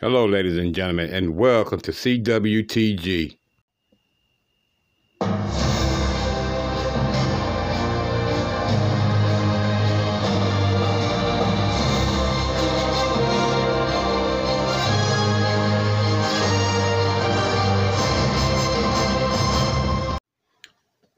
[0.00, 3.36] Hello, ladies and gentlemen, and welcome to CWTG.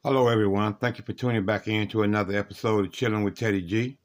[0.04, 0.74] Hello, everyone.
[0.74, 3.96] Thank you for tuning back in to another episode of Chilling with Teddy G.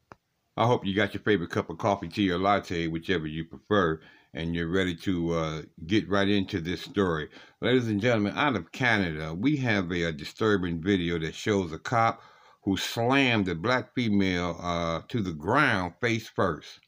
[0.55, 3.99] I hope you got your favorite cup of coffee, tea, or latte, whichever you prefer,
[4.33, 7.29] and you're ready to uh, get right into this story.
[7.59, 11.77] Ladies and gentlemen, out of Canada, we have a, a disturbing video that shows a
[11.77, 12.21] cop
[12.63, 16.79] who slammed a black female uh, to the ground face first.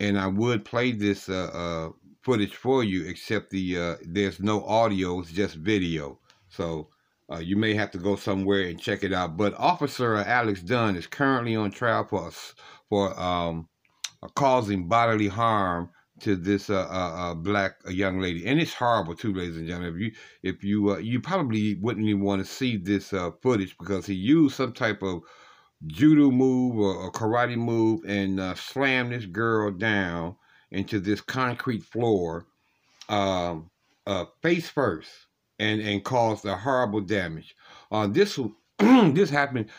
[0.00, 4.64] And I would play this uh, uh footage for you, except the uh, there's no
[4.64, 6.18] audio, it's just video.
[6.48, 6.88] So
[7.32, 9.36] uh, you may have to go somewhere and check it out.
[9.36, 12.30] But Officer Alex Dunn is currently on trial for
[12.88, 13.68] for um,
[14.34, 19.14] causing bodily harm to this uh, uh, uh black uh, young lady, and it's horrible
[19.14, 19.94] too, ladies and gentlemen.
[19.94, 20.12] If you
[20.42, 24.14] if you uh, you probably wouldn't even want to see this uh, footage because he
[24.14, 25.22] used some type of
[25.86, 30.36] judo move or, or karate move and slammed this girl down
[30.70, 32.46] into this concrete floor,
[33.08, 33.70] um,
[34.42, 35.10] face first
[35.58, 37.54] and and caused a horrible damage.
[38.08, 38.38] This
[38.78, 39.70] this happened.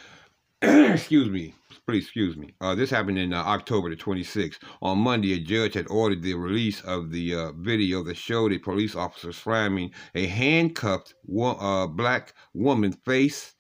[0.61, 1.53] excuse me,
[1.85, 2.53] please excuse me.
[2.61, 4.59] Uh, this happened in uh, October the 26th.
[4.81, 8.59] On Monday, a judge had ordered the release of the uh, video that showed a
[8.59, 13.53] police officer slamming a handcuffed wo uh, black woman face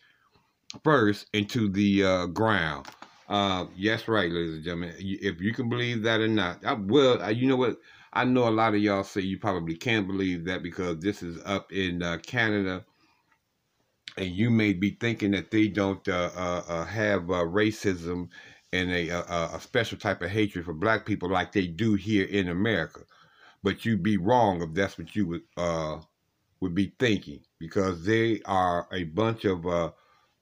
[0.83, 2.87] first into the uh, ground.
[3.29, 4.95] Uh, yes, right, ladies and gentlemen.
[4.97, 7.31] If you can believe that or not, I will.
[7.31, 7.77] You know what?
[8.13, 11.39] I know a lot of y'all say you probably can't believe that because this is
[11.45, 12.85] up in Canada,
[14.17, 18.29] and you may be thinking that they don't uh, uh, uh have uh, racism
[18.73, 22.25] and a, a, a, special type of hatred for black people like they do here
[22.25, 23.01] in America.
[23.63, 25.99] But you'd be wrong if that's what you would uh,
[26.59, 29.93] would be thinking because they are a bunch of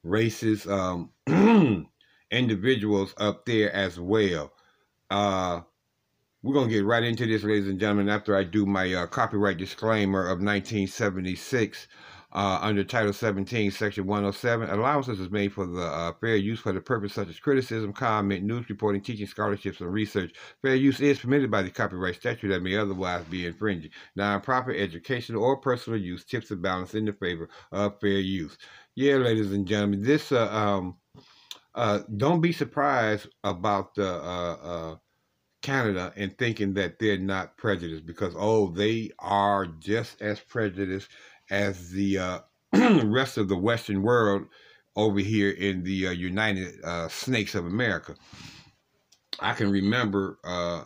[0.06, 1.12] racist um,
[2.32, 4.52] individuals up there as well.
[5.10, 5.62] Uh,
[6.44, 9.08] we're going to get right into this, ladies and gentlemen, after I do my uh,
[9.08, 11.88] copyright disclaimer of 1976
[12.36, 14.70] uh, under Title 17, Section 107.
[14.70, 18.44] Allowances is made for the uh, fair use for the purpose such as criticism, comment,
[18.44, 20.34] news reporting, teaching, scholarships, and research.
[20.62, 23.90] Fair use is permitted by the copyright statute that may otherwise be infringing.
[24.18, 28.58] Non-proper educational or personal use tips the balance in the favor of fair use.
[28.96, 30.98] Yeah, ladies and gentlemen, this, uh, um,
[31.74, 34.96] uh, don't be surprised about the, uh, uh,
[35.62, 41.10] Canada and thinking that they're not prejudiced because oh they are just as prejudiced
[41.50, 42.40] as the uh,
[43.04, 44.46] rest of the Western world
[44.96, 48.16] over here in the uh, United uh, Snakes of America.
[49.40, 50.84] I can remember, uh,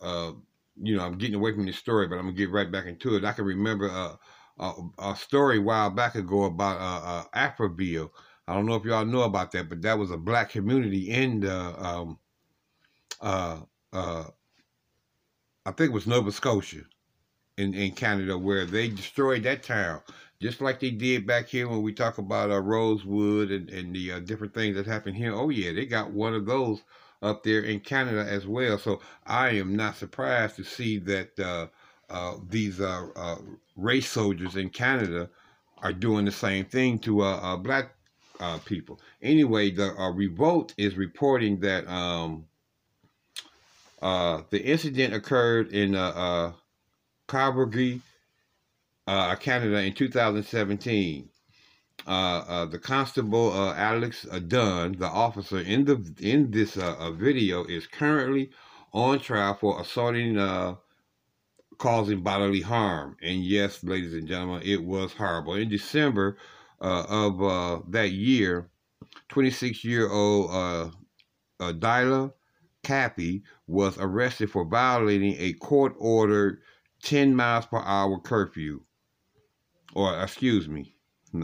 [0.00, 0.32] uh,
[0.80, 3.14] you know, I'm getting away from this story, but I'm gonna get right back into
[3.16, 3.24] it.
[3.24, 4.16] I can remember uh,
[4.58, 8.10] a, a, story a while back ago about uh, Africville.
[8.48, 11.40] I don't know if y'all know about that, but that was a black community in
[11.40, 12.18] the um,
[15.64, 16.82] I think it was Nova Scotia
[17.56, 20.00] in, in Canada where they destroyed that town
[20.42, 24.12] just like they did back here when we talk about uh, Rosewood and, and the
[24.12, 25.32] uh, different things that happened here.
[25.32, 26.82] Oh yeah, they got one of those
[27.22, 28.76] up there in Canada as well.
[28.76, 31.68] So I am not surprised to see that uh,
[32.10, 33.36] uh these uh, uh,
[33.76, 35.30] race soldiers in Canada
[35.80, 37.94] are doing the same thing to black
[38.64, 39.00] people.
[39.22, 42.44] Anyway, the revolt is reporting that um,
[44.02, 46.52] uh, the incident occurred in uh, uh,
[47.28, 48.00] Calgary,
[49.06, 51.28] uh, Canada in 2017.
[52.06, 57.86] Uh, uh, the constable uh, Alex Dunn, the officer in the in this video, is
[57.86, 58.50] currently
[58.92, 60.36] on trial for assaulting,
[61.78, 63.16] causing bodily harm.
[63.22, 65.54] And yes, ladies and gentlemen, it was horrible.
[65.54, 66.36] In December
[66.80, 68.68] uh, of uh, that year,
[69.30, 70.90] 26-year-old uh,
[71.60, 72.32] uh, Dyla
[72.84, 76.60] Kafi was arrested for violating a court ordered
[77.02, 78.80] 10 miles per hour curfew.
[79.94, 80.96] Or, excuse me,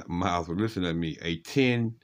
[0.07, 1.97] miles, listen to me, a 10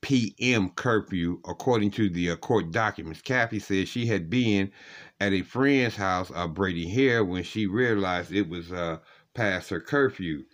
[0.00, 0.70] p.m.
[0.70, 3.20] curfew, according to the uh, court documents.
[3.20, 4.70] Kafi said she had been
[5.20, 8.98] at a friend's house, uh, Brady Hare, when she realized it was uh,
[9.34, 10.44] past her curfew.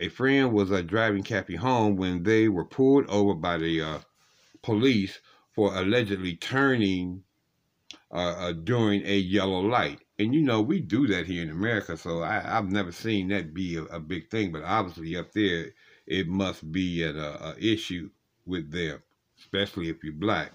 [0.00, 3.98] A friend was uh, driving Kafi home when they were pulled over by the uh,
[4.62, 5.20] police
[5.52, 7.22] for allegedly turning
[8.12, 10.00] uh, uh, during a yellow light.
[10.20, 13.54] And you know, we do that here in America, so I, have never seen that
[13.54, 14.52] be a, a, big thing.
[14.52, 15.70] But obviously, up there,
[16.06, 18.10] it must be an a, issue
[18.44, 19.02] with them,
[19.38, 20.52] especially if you're black.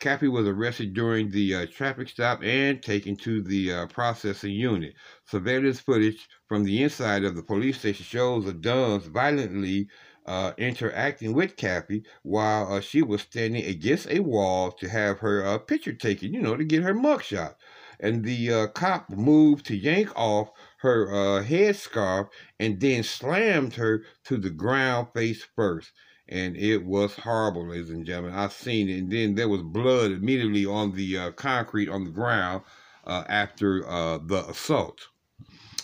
[0.00, 4.94] Kafi was arrested during the uh, traffic stop and taken to the uh, processing unit.
[5.24, 9.88] Surveillance footage from the inside of the police station shows the Dunns violently
[10.24, 15.44] uh, interacting with Kafi while uh, she was standing against a wall to have her
[15.44, 17.56] uh, picture taken, you know, to get her mugshot.
[18.00, 24.04] And the uh, cop moved to yank off her uh, headscarf and then slammed her
[24.24, 25.92] to the ground face first.
[26.28, 28.34] And it was horrible, ladies and gentlemen.
[28.34, 28.98] I seen it.
[28.98, 32.62] And then there was blood immediately on the uh, concrete on the ground
[33.06, 35.00] after the assault.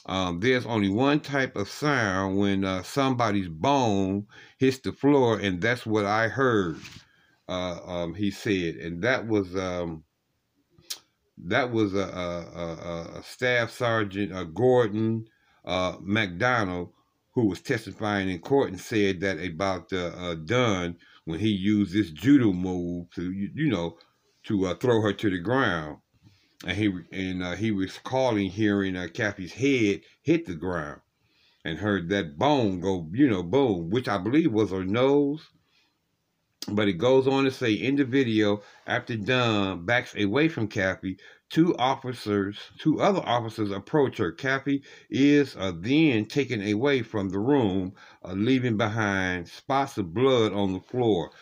[0.07, 4.27] Um, there's only one type of sound when uh, somebody's bone
[4.59, 6.79] hits the floor, and that's what I heard.
[7.49, 10.05] Uh, um, he said, and that was um,
[11.47, 15.27] that was a, a, a staff sergeant uh, Gordon
[15.65, 16.93] uh, McDonald
[17.35, 22.11] who was testifying in court and said that about uh, Dunn when he used this
[22.11, 23.97] judo move to you, know
[24.45, 25.99] to uh, throw her to the ground
[26.67, 31.01] and he and uh, he was calling, hearing Kafi's head hit the ground,
[31.65, 35.43] and heard that bone go, you know, boom, which I believe was her nose.
[36.73, 41.19] But it goes on to say in the video, after Dunn backs away from Kafi,
[41.49, 44.33] two officers, two other officers approach her.
[44.33, 47.95] Kafi is uh, then taken away from the room,
[48.25, 51.33] uh, leaving behind spots of blood on the floor.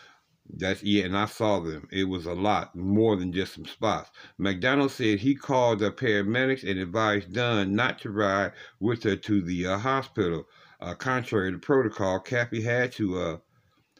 [0.51, 1.87] That's yeah, and I saw them.
[1.91, 4.09] It was a lot more than just some spots.
[4.39, 9.41] McDonald said he called the paramedics and advised Dunn not to ride with her to
[9.43, 10.47] the uh, hospital.
[10.81, 13.39] Uh, contrary to protocol, Kafi had to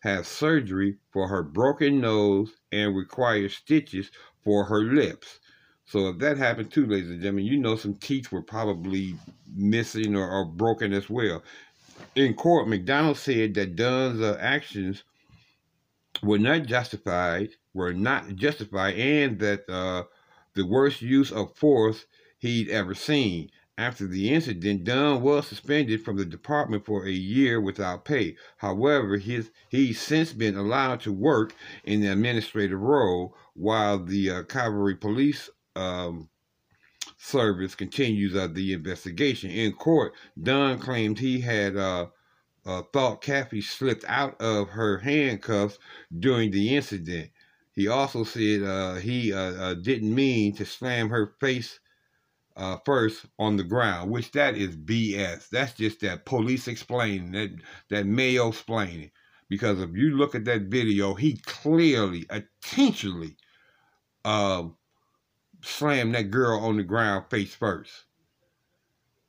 [0.02, 4.12] have surgery for her broken nose and required stitches
[4.44, 5.40] for her lips.
[5.86, 9.16] So if that happened too, ladies and gentlemen, you know some teeth were probably
[9.56, 11.44] missing or, or broken as well.
[12.16, 15.04] In court, McDonald said that Dunn's uh, actions
[16.22, 20.04] were not justified, were not justified, and that uh,
[20.54, 22.06] the worst use of force
[22.40, 23.50] he'd ever seen.
[23.80, 28.36] After the incident, Dunn was suspended from the department for a year without pay.
[28.58, 31.56] However, his, he's since been allowed to work
[31.86, 36.28] in the administrative role while the uh, Calgary Police um,
[37.18, 39.50] Service continues uh, the investigation.
[39.50, 40.12] In court,
[40.44, 42.08] Dunn claimed he had uh,
[42.66, 45.80] uh, thought Kafi slipped out of her handcuffs
[46.20, 47.32] during the incident.
[47.72, 51.80] He also said uh, he uh, uh didn't mean to slam her face
[52.56, 55.50] uh, first on the ground, which that is BS.
[55.50, 57.52] That's just that police explaining, that,
[57.90, 59.12] that Mayo explaining.
[59.48, 63.36] Because if you look at that video, he clearly, intentionally
[64.26, 64.76] um,
[65.62, 68.06] slammed that girl on the ground face first.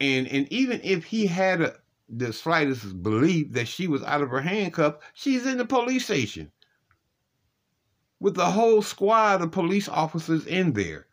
[0.01, 1.77] And and even if he had a,
[2.09, 6.51] the slightest belief that she was out of her handcuff, she's in the police station
[8.19, 11.07] with the whole squad of police officers in there.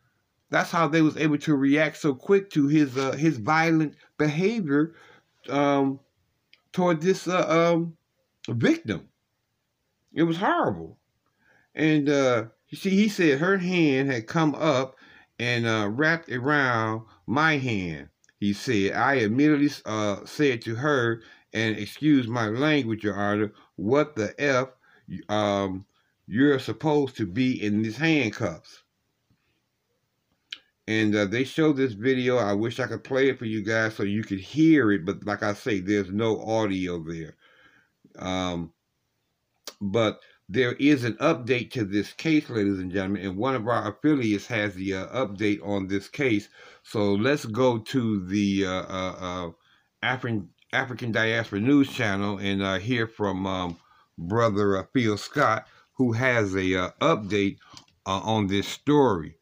[0.50, 4.94] That's how they was able to react so quick to his uh, his violent behavior
[5.48, 6.00] um,
[6.72, 7.96] toward this uh, um,
[8.48, 9.08] victim.
[10.14, 10.98] It was horrible,
[11.74, 14.96] and uh, you see, he said her hand had come up
[15.38, 18.08] and uh, wrapped around my hand.
[18.40, 21.22] He said, I immediately uh, said to her,
[21.52, 24.68] and excuse my language, Your Honor, what the F
[25.28, 25.84] um,
[26.26, 28.82] you're supposed to be in these handcuffs.
[30.88, 32.38] And uh, they showed this video.
[32.38, 35.04] I wish I could play it for you guys so you could hear it.
[35.04, 37.36] But like I say, there's no audio there.
[38.18, 38.72] Um,
[39.82, 43.92] but there is an update to this case, ladies and gentlemen, and one of our
[43.92, 46.48] affiliates has the uh, update on this case.
[46.84, 49.50] So let's go to the uh, uh, uh
[50.02, 53.76] African African Diaspora News Channel and uh, hear from um,
[54.16, 55.66] Brother Phil Scott,
[55.98, 57.58] who has a update
[58.06, 59.37] on this story.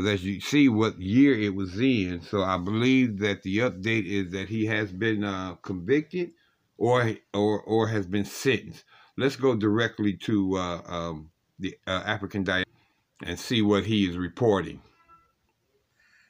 [0.00, 4.06] Because as you see what year it was in, so I believe that the update
[4.06, 5.22] is that he has been
[5.62, 6.32] convicted
[6.76, 8.84] or or or has been sentenced
[9.18, 11.28] let's go directly to uh, um,
[11.58, 12.70] the uh, African diet
[13.26, 14.78] and see what he is reporting.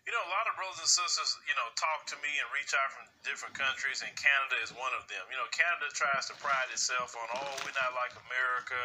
[0.08, 2.72] You know, a lot of brothers and sisters, you know, talk to me and reach
[2.72, 5.20] out from different countries, and Canada is one of them.
[5.28, 8.80] You know, Canada tries to pride itself on, oh, we're not like America.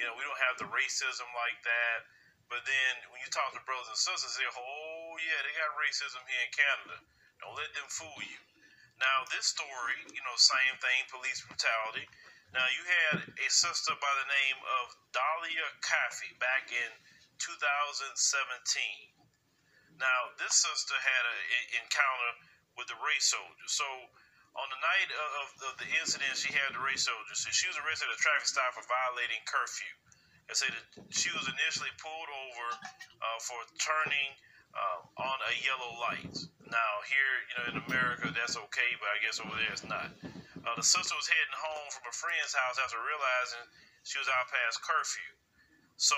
[0.00, 2.08] You know, we don't have the racism like that.
[2.48, 6.24] But then when you talk to brothers and sisters, they oh, yeah, they got racism
[6.24, 6.96] here in Canada.
[7.44, 8.40] Don't let them fool you.
[8.98, 12.08] Now, this story, you know, same thing, police brutality.
[12.50, 16.90] Now, you had a sister by the name of Dalia Kafi back in
[17.38, 18.16] 2017.
[20.00, 22.32] Now, this sister had an encounter
[22.74, 23.68] with the race soldier.
[23.68, 23.86] So,
[24.56, 25.30] on the night of,
[25.68, 27.34] of, the incident, she had the race soldier.
[27.36, 29.92] So, she was arrested at a traffic stop for violating curfew.
[30.48, 32.66] They say that she was initially pulled over
[33.20, 34.32] uh, for turning
[34.72, 36.36] uh, on a yellow light.
[36.64, 40.08] Now, here, you know, in America, that's okay, but I guess over there it's not.
[40.24, 43.64] Uh, the sister was heading home from a friend's house after realizing
[44.08, 45.32] she was out past curfew.
[46.00, 46.16] So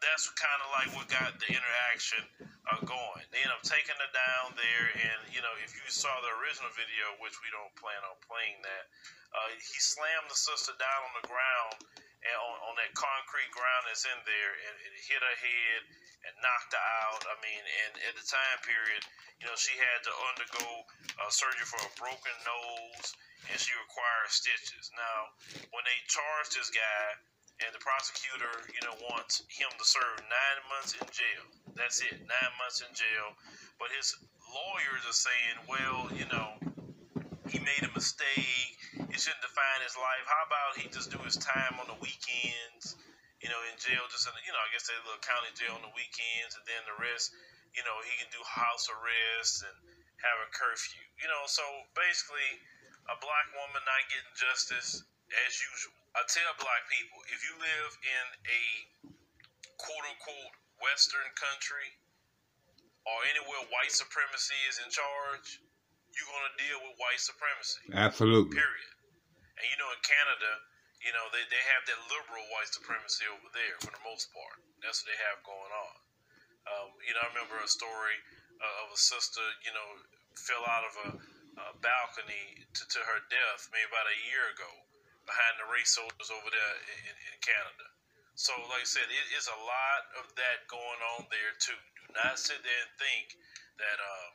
[0.00, 2.24] that's kind of like what got the interaction
[2.72, 3.24] uh, going.
[3.32, 6.72] They end up taking her down there, and you know, if you saw the original
[6.72, 8.84] video, which we don't plan on playing that,
[9.36, 11.84] uh, he slammed the sister down on the ground
[12.20, 15.80] and on, on that concrete ground that's in there, and it hit her head
[16.28, 17.22] and knocked her out.
[17.24, 19.02] I mean, and at the time period,
[19.40, 20.66] you know, she had to undergo
[21.16, 23.08] uh, surgery for a broken nose,
[23.48, 24.92] and she required stitches.
[24.92, 25.32] Now,
[25.72, 27.04] when they charged this guy,
[27.60, 31.44] and the prosecutor, you know, wants him to serve nine months in jail.
[31.76, 33.36] That's it, nine months in jail.
[33.76, 34.16] But his
[34.48, 36.56] lawyers are saying, well, you know,
[37.52, 38.79] he made a mistake.
[39.10, 40.24] It shouldn't define his life.
[40.26, 42.96] How about he just do his time on the weekends?
[43.40, 45.80] you know, in jail, just in, you know, I guess they little county jail on
[45.80, 47.32] the weekends, and then the rest,
[47.72, 49.76] you know, he can do house arrest and
[50.20, 51.00] have a curfew.
[51.16, 51.64] You know, so
[51.96, 52.60] basically,
[53.08, 55.00] a black woman not getting justice
[55.48, 55.96] as usual.
[56.12, 58.62] I tell black people, if you live in a
[59.80, 61.96] quote unquote Western country
[63.08, 65.64] or anywhere white supremacy is in charge,
[66.12, 67.88] you're going to deal with white supremacy.
[67.96, 68.52] Absolutely.
[68.52, 68.99] Period.
[69.60, 70.50] And you know, in Canada,
[71.04, 74.56] you know, they, they have that liberal white supremacy over there for the most part.
[74.80, 75.96] That's what they have going on.
[76.68, 78.16] Um, you know, I remember a story
[78.60, 79.88] uh, of a sister, you know,
[80.36, 81.08] fell out of a,
[81.60, 84.70] a balcony to, to her death maybe about a year ago
[85.28, 86.74] behind the race soldiers over there
[87.04, 87.86] in, in Canada.
[88.36, 91.76] So, like I said, it is a lot of that going on there too.
[91.76, 93.36] Do not sit there and think
[93.76, 94.28] that uh,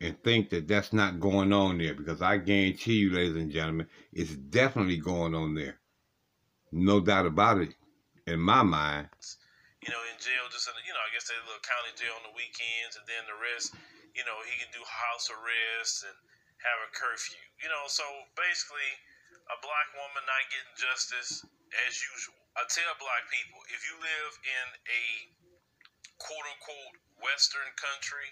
[0.00, 3.88] and think that that's not going on there because I guarantee you, ladies and gentlemen,
[4.12, 5.80] it's definitely going on there.
[6.72, 7.72] No doubt about it,
[8.26, 9.08] in my mind.
[9.80, 12.36] You know, in jail, just you know, I guess they little county jail on the
[12.36, 13.72] weekends, and then the rest,
[14.12, 16.16] you know, he can do house arrest and
[16.60, 17.40] have a curfew.
[17.62, 18.04] You know, so
[18.36, 18.90] basically,
[19.48, 21.46] a black woman not getting justice
[21.86, 22.36] as usual.
[22.58, 25.04] I tell black people, if you live in a
[26.18, 28.28] quote unquote Western country,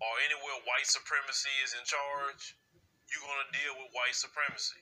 [0.00, 2.56] or anywhere white supremacy is in charge,
[3.12, 4.80] you're going to deal with white supremacy.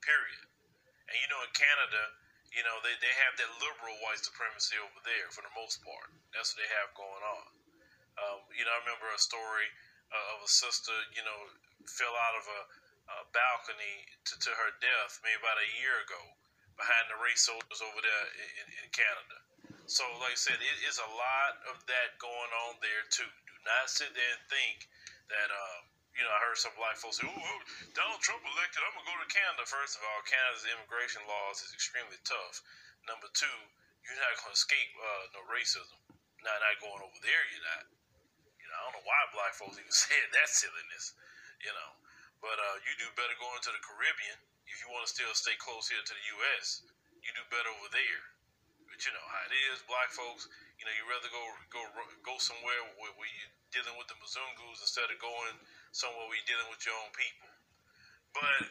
[0.00, 0.44] Period.
[1.12, 2.02] And you know, in Canada,
[2.56, 6.08] you know, they, they have that liberal white supremacy over there for the most part.
[6.32, 7.46] That's what they have going on.
[8.16, 9.68] Um, you know, I remember a story
[10.08, 11.38] uh, of a sister, you know,
[11.84, 12.60] fell out of a,
[13.12, 16.22] a balcony to, to her death maybe about a year ago
[16.80, 18.24] behind the race soldiers over there
[18.64, 19.36] in, in Canada.
[19.86, 23.28] So, like I said, it is a lot of that going on there too
[23.66, 24.86] not sit there and think
[25.28, 25.78] that, uh,
[26.14, 27.58] you know, I heard some black folks say, oh,
[27.92, 29.62] Donald Trump elected, I'm going to go to Canada.
[29.68, 32.64] First of all, Canada's immigration laws is extremely tough.
[33.04, 33.58] Number two,
[34.06, 35.98] you're not going to escape uh, no racism.
[36.40, 37.90] Not, not going over there, you're not.
[38.62, 41.14] You know, I don't know why black folks even said that silliness,
[41.62, 41.90] you know.
[42.38, 44.38] But uh, you do better going to the Caribbean
[44.70, 46.86] if you want to still stay close here to the U.S.
[47.24, 48.22] You do better over there.
[48.86, 50.46] But you know how it is, black folks.
[50.76, 51.42] You know, you rather go
[51.72, 51.82] go
[52.20, 55.56] go somewhere where, where you're dealing with the Mzungus instead of going
[55.92, 57.48] somewhere where you're dealing with your own people.
[58.36, 58.68] But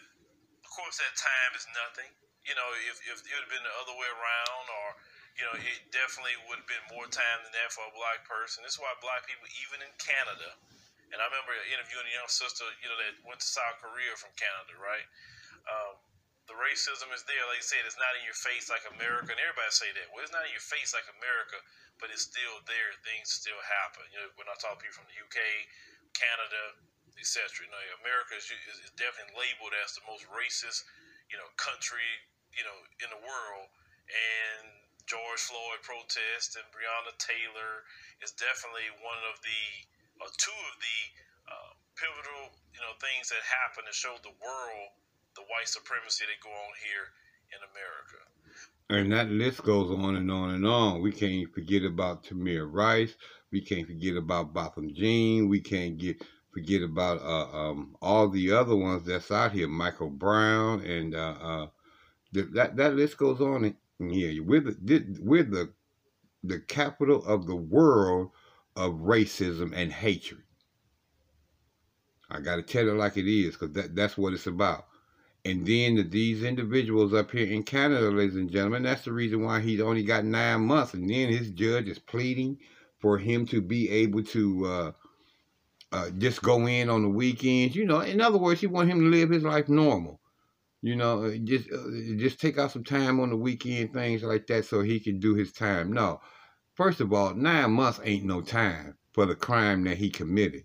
[0.62, 2.14] of course, that time is nothing.
[2.46, 4.88] You know, if if it have been the other way around, or
[5.34, 8.62] you know, it definitely would have been more time than that for a black person.
[8.62, 10.54] This is why black people, even in Canada,
[11.12, 14.34] and I remember interviewing a young sister, you know, that went to South Korea from
[14.38, 15.06] Canada, right?
[15.66, 15.98] Um,
[16.46, 17.42] the racism is there.
[17.50, 20.14] Like I said, it's not in your face like America, and everybody say that.
[20.14, 21.58] Well, it's not in your face like America,
[22.00, 22.92] but it's still there.
[23.04, 24.06] Things still happen.
[24.12, 25.40] You know, when I talk to people from the UK,
[26.16, 26.80] Canada,
[27.16, 27.68] etc.
[27.68, 30.84] You know, America is, is definitely labeled as the most racist,
[31.32, 32.08] you know, country,
[32.52, 33.68] you know, in the world.
[34.06, 34.66] And
[35.08, 37.88] George Floyd protest and Breonna Taylor
[38.22, 39.64] is definitely one of the,
[40.22, 41.00] or two of the
[41.46, 44.90] uh, pivotal, you know, things that happened to show the world
[45.36, 47.12] the white supremacy that go on here
[47.52, 48.20] in America.
[48.90, 51.02] And that list goes on and on and on.
[51.02, 53.16] We can't forget about Tamir Rice.
[53.52, 55.50] We can't forget about Botham Jean.
[55.50, 56.24] We can't get
[56.54, 59.68] forget about uh, um, all the other ones that's out here.
[59.68, 61.68] Michael Brown and uh, uh,
[62.34, 63.76] that that list goes on.
[64.00, 65.74] And here we're the we're the
[66.44, 68.30] the capital of the world
[68.76, 70.44] of racism and hatred.
[72.30, 74.86] I got to tell it like it is because that, that's what it's about.
[75.46, 79.62] And then these individuals up here in Canada, ladies and gentlemen, that's the reason why
[79.62, 80.96] he's only got nine months.
[80.96, 82.58] And then his judge is pleading
[82.98, 84.92] for him to be able to uh,
[85.92, 87.76] uh, just go in on the weekends.
[87.76, 90.20] You know, in other words, he want him to live his life normal.
[90.82, 94.48] You know, uh, just uh, just take out some time on the weekend, things like
[94.48, 95.94] that, so he can do his time.
[95.94, 96.22] No,
[96.74, 100.64] first of all, nine months ain't no time for the crime that he committed.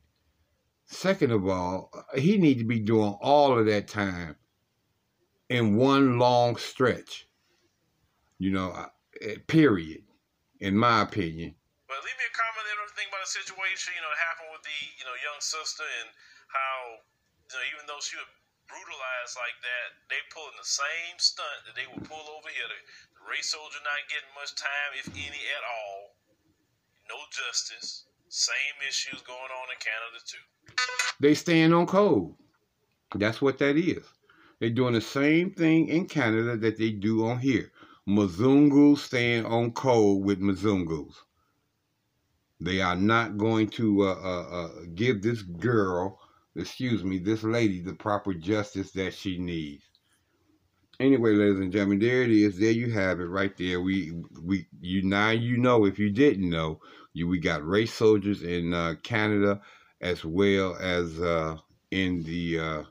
[0.87, 4.37] Second of all, he need to be doing all of that time
[5.51, 7.27] in one long stretch.
[8.39, 8.73] You know,
[9.21, 10.07] eh, period.
[10.63, 11.57] In my opinion.
[11.89, 13.97] But leave me a comment and everything about the situation.
[13.97, 16.09] You know, it happened with the you know young sister and
[16.49, 17.01] how
[17.49, 18.29] you know even though she was
[18.69, 22.69] brutalized like that, they pulling the same stunt that they would pull over here.
[22.69, 22.79] The,
[23.19, 26.15] the race soldier not getting much time, if any at all.
[27.09, 28.07] No justice.
[28.29, 30.45] Same issues going on in Canada too.
[31.19, 32.37] They stand on code.
[33.17, 34.05] That's what that is.
[34.61, 37.73] They're doing the same thing in Canada that they do on here.
[38.07, 41.15] Mzungus stand on code with Mzungus.
[42.61, 46.21] They are not going to uh, uh, uh, give this girl,
[46.55, 49.85] excuse me, this lady, the proper justice that she needs.
[50.99, 52.59] Anyway, ladies and gentlemen, there it is.
[52.59, 53.81] There you have it, right there.
[53.81, 54.13] We
[54.43, 56.81] we you now you know if you didn't know,
[57.15, 59.63] you we got race soldiers in uh, Canada
[60.03, 61.57] as well as uh,
[61.91, 62.83] in the uh,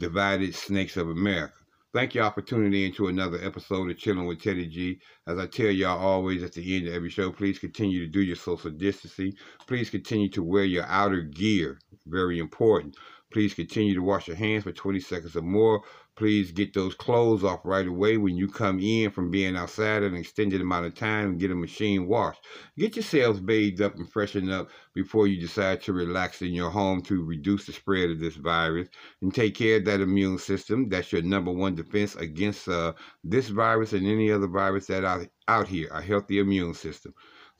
[0.00, 1.54] divided snakes of America.
[1.92, 4.98] Thank y'all for tuning in to another episode of Chilling with Teddy G.
[5.26, 8.22] As I tell y'all always at the end of every show, please continue to do
[8.22, 9.34] your social distancing.
[9.66, 11.78] Please continue to wear your outer gear.
[12.06, 12.96] Very important.
[13.30, 15.82] Please continue to wash your hands for 20 seconds or more.
[16.20, 20.14] Please get those clothes off right away when you come in from being outside an
[20.14, 22.44] extended amount of time and get a machine washed.
[22.76, 27.00] Get yourselves bathed up and freshened up before you decide to relax in your home
[27.04, 28.88] to reduce the spread of this virus
[29.22, 30.90] and take care of that immune system.
[30.90, 32.92] That's your number one defense against uh,
[33.24, 37.14] this virus and any other virus that are out here, a healthy immune system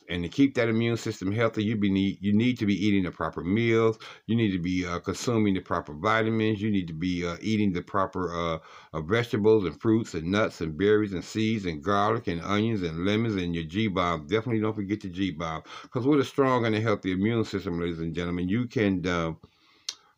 [0.09, 3.05] and to keep that immune system healthy, you be need you need to be eating
[3.05, 3.99] the proper meals.
[4.27, 6.61] You need to be uh, consuming the proper vitamins.
[6.61, 8.59] You need to be uh, eating the proper uh,
[8.93, 13.05] uh vegetables and fruits and nuts and berries and seeds and garlic and onions and
[13.05, 14.27] lemons and your G bomb.
[14.27, 17.81] Definitely don't forget your G bomb because with a strong and a healthy immune system,
[17.81, 19.07] ladies and gentlemen, you can.
[19.07, 19.33] Uh,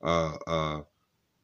[0.02, 0.80] uh,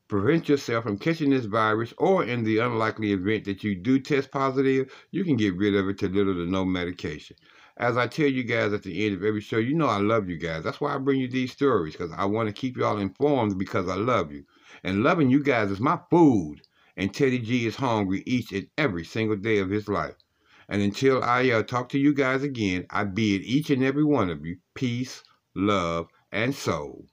[0.08, 4.30] prevent yourself from catching this virus, or in the unlikely event that you do test
[4.30, 7.36] positive, you can get rid of it to little to no medication
[7.78, 10.28] as I tell you guys at the end of every show, you know I love
[10.28, 10.64] you guys.
[10.64, 13.88] That's why I bring you these stories because I want to keep y'all informed because
[13.88, 14.44] I love you.
[14.82, 16.62] And loving you guys is my food.
[16.96, 20.16] And Teddy G is hungry each and every single day of his life.
[20.68, 24.28] And until I uh, talk to you guys again, I bid each and every one
[24.28, 25.22] of you peace,
[25.54, 27.06] love, and soul.